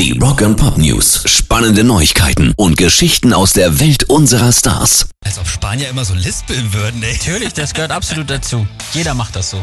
[0.00, 1.24] Die Rock and Pop News.
[1.26, 5.10] Spannende Neuigkeiten und Geschichten aus der Welt unserer Stars.
[5.22, 7.12] Als ob Spanier immer so lispeln würden, ey.
[7.12, 8.66] Natürlich, das gehört absolut dazu.
[8.94, 9.62] Jeder macht das so.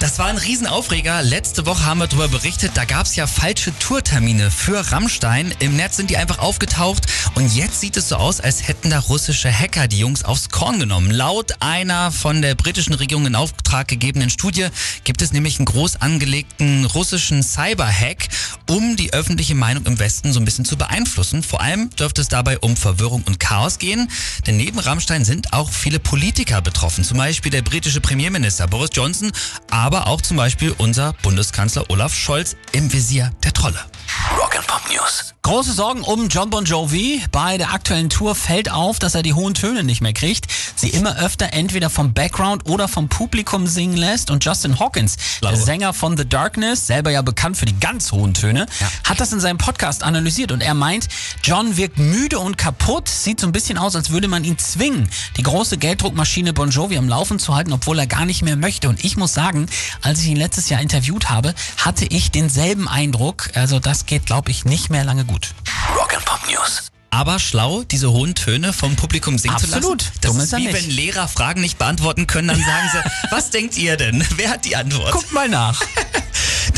[0.00, 1.22] Das war ein Riesenaufreger.
[1.22, 5.52] Letzte Woche haben wir darüber berichtet, da gab es ja falsche Tourtermine für Rammstein.
[5.58, 9.00] Im Netz sind die einfach aufgetaucht und jetzt sieht es so aus, als hätten da
[9.00, 11.10] russische Hacker die Jungs aufs Korn genommen.
[11.10, 14.68] Laut einer von der britischen Regierung in Auftrag gegebenen Studie
[15.02, 18.28] gibt es nämlich einen groß angelegten russischen Cyberhack,
[18.68, 21.42] um die öffentliche Meinung im Westen so ein bisschen zu beeinflussen.
[21.42, 24.10] Vor allem dürfte es dabei um Verwirrung und Chaos gehen,
[24.46, 27.02] denn neben Rammstein sind auch viele Politiker betroffen.
[27.02, 29.32] Zum Beispiel der britische Premierminister Boris Johnson,
[29.70, 33.80] aber auch zum Beispiel unser Bundeskanzler Olaf Scholz im Visier der Trolle.
[34.38, 35.34] Rock and Pop News.
[35.48, 37.24] Große Sorgen um John Bon Jovi.
[37.32, 40.44] Bei der aktuellen Tour fällt auf, dass er die hohen Töne nicht mehr kriegt.
[40.76, 44.30] Sie immer öfter entweder vom Background oder vom Publikum singen lässt.
[44.30, 48.34] Und Justin Hawkins, der Sänger von The Darkness, selber ja bekannt für die ganz hohen
[48.34, 48.90] Töne, Ja.
[49.04, 50.52] hat das in seinem Podcast analysiert.
[50.52, 51.08] Und er meint,
[51.42, 53.08] John wirkt müde und kaputt.
[53.08, 56.98] Sieht so ein bisschen aus, als würde man ihn zwingen, die große Gelddruckmaschine Bon Jovi
[56.98, 58.90] am Laufen zu halten, obwohl er gar nicht mehr möchte.
[58.90, 59.64] Und ich muss sagen,
[60.02, 63.48] als ich ihn letztes Jahr interviewt habe, hatte ich denselben Eindruck.
[63.54, 65.37] Also das geht, glaube ich, nicht mehr lange gut.
[65.96, 66.90] Rock and Pop News.
[67.10, 70.02] Aber schlau, diese hohen Töne vom Publikum singen Absolut.
[70.02, 70.12] zu lassen.
[70.20, 70.74] Das Dumm ist ist er wie nicht.
[70.74, 74.24] wenn Lehrer Fragen nicht beantworten können, dann sagen sie, was denkt ihr denn?
[74.36, 75.12] Wer hat die Antwort?
[75.12, 75.80] Guckt mal nach.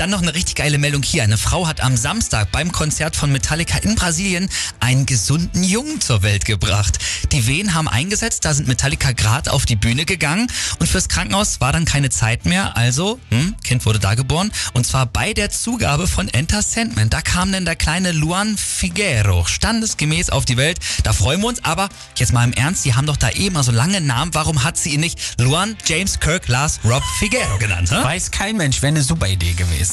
[0.00, 1.24] Dann noch eine richtig geile Meldung hier.
[1.24, 4.48] Eine Frau hat am Samstag beim Konzert von Metallica in Brasilien
[4.80, 6.98] einen gesunden Jungen zur Welt gebracht.
[7.32, 11.60] Die Wehen haben eingesetzt, da sind Metallica gerade auf die Bühne gegangen und fürs Krankenhaus
[11.60, 12.78] war dann keine Zeit mehr.
[12.78, 17.10] Also, hm, Kind wurde da geboren und zwar bei der Zugabe von Enter Sandman.
[17.10, 20.78] Da kam dann der kleine Luan Figuero standesgemäß auf die Welt.
[21.02, 23.64] Da freuen wir uns, aber jetzt mal im Ernst, die haben doch da eh immer
[23.64, 24.32] so lange Namen.
[24.32, 27.90] Warum hat sie ihn nicht Luan James Kirk Lars Rob Figuero genannt?
[27.90, 28.02] Hä?
[28.02, 29.89] Weiß kein Mensch, wäre eine super Idee gewesen.